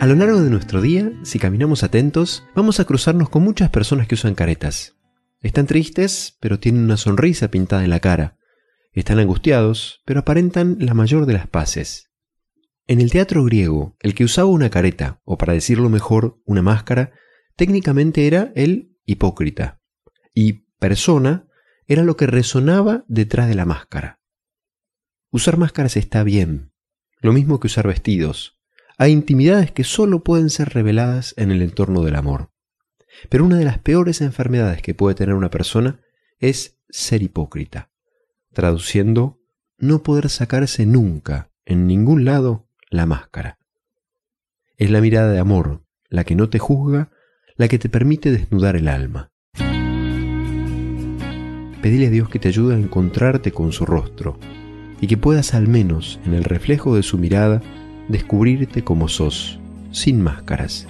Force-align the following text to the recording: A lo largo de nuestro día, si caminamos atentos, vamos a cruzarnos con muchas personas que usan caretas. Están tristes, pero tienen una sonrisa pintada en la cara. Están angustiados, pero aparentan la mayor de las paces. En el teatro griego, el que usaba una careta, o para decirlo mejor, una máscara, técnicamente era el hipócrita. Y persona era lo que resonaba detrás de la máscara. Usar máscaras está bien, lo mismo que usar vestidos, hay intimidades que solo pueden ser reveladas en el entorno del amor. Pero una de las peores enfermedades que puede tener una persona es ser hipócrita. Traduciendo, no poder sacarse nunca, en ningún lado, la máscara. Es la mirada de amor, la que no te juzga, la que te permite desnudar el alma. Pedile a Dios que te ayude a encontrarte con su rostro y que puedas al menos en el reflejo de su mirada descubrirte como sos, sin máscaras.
A 0.00 0.06
lo 0.06 0.14
largo 0.14 0.40
de 0.40 0.48
nuestro 0.48 0.80
día, 0.80 1.10
si 1.24 1.40
caminamos 1.40 1.82
atentos, 1.82 2.44
vamos 2.54 2.78
a 2.78 2.84
cruzarnos 2.84 3.30
con 3.30 3.42
muchas 3.42 3.68
personas 3.70 4.06
que 4.06 4.14
usan 4.14 4.36
caretas. 4.36 4.96
Están 5.40 5.66
tristes, 5.66 6.36
pero 6.38 6.60
tienen 6.60 6.84
una 6.84 6.96
sonrisa 6.96 7.50
pintada 7.50 7.82
en 7.82 7.90
la 7.90 7.98
cara. 7.98 8.38
Están 8.92 9.18
angustiados, 9.18 10.00
pero 10.04 10.20
aparentan 10.20 10.76
la 10.78 10.94
mayor 10.94 11.26
de 11.26 11.32
las 11.32 11.48
paces. 11.48 12.12
En 12.86 13.00
el 13.00 13.10
teatro 13.10 13.42
griego, 13.42 13.96
el 13.98 14.14
que 14.14 14.22
usaba 14.22 14.48
una 14.48 14.70
careta, 14.70 15.20
o 15.24 15.36
para 15.36 15.52
decirlo 15.54 15.88
mejor, 15.88 16.40
una 16.44 16.62
máscara, 16.62 17.10
técnicamente 17.56 18.28
era 18.28 18.52
el 18.54 18.96
hipócrita. 19.04 19.80
Y 20.32 20.64
persona 20.78 21.48
era 21.88 22.04
lo 22.04 22.16
que 22.16 22.28
resonaba 22.28 23.04
detrás 23.08 23.48
de 23.48 23.56
la 23.56 23.64
máscara. 23.64 24.20
Usar 25.30 25.56
máscaras 25.56 25.96
está 25.96 26.22
bien, 26.22 26.70
lo 27.20 27.32
mismo 27.32 27.58
que 27.58 27.66
usar 27.66 27.88
vestidos, 27.88 28.57
hay 28.98 29.12
intimidades 29.12 29.70
que 29.70 29.84
solo 29.84 30.24
pueden 30.24 30.50
ser 30.50 30.70
reveladas 30.70 31.32
en 31.36 31.52
el 31.52 31.62
entorno 31.62 32.02
del 32.02 32.16
amor. 32.16 32.50
Pero 33.28 33.44
una 33.44 33.56
de 33.56 33.64
las 33.64 33.78
peores 33.78 34.20
enfermedades 34.20 34.82
que 34.82 34.92
puede 34.92 35.14
tener 35.14 35.36
una 35.36 35.50
persona 35.50 36.00
es 36.40 36.80
ser 36.90 37.22
hipócrita. 37.22 37.90
Traduciendo, 38.52 39.40
no 39.78 40.02
poder 40.02 40.28
sacarse 40.28 40.84
nunca, 40.84 41.52
en 41.64 41.86
ningún 41.86 42.24
lado, 42.24 42.68
la 42.90 43.06
máscara. 43.06 43.60
Es 44.76 44.90
la 44.90 45.00
mirada 45.00 45.30
de 45.30 45.38
amor, 45.38 45.84
la 46.08 46.24
que 46.24 46.34
no 46.34 46.48
te 46.48 46.58
juzga, 46.58 47.12
la 47.56 47.68
que 47.68 47.78
te 47.78 47.88
permite 47.88 48.32
desnudar 48.32 48.74
el 48.74 48.88
alma. 48.88 49.30
Pedile 51.82 52.08
a 52.08 52.10
Dios 52.10 52.28
que 52.28 52.40
te 52.40 52.48
ayude 52.48 52.74
a 52.74 52.78
encontrarte 52.78 53.52
con 53.52 53.70
su 53.70 53.86
rostro 53.86 54.40
y 55.00 55.06
que 55.06 55.16
puedas 55.16 55.54
al 55.54 55.68
menos 55.68 56.18
en 56.24 56.34
el 56.34 56.42
reflejo 56.42 56.96
de 56.96 57.04
su 57.04 57.18
mirada 57.18 57.62
descubrirte 58.08 58.82
como 58.82 59.08
sos, 59.08 59.58
sin 59.92 60.22
máscaras. 60.22 60.86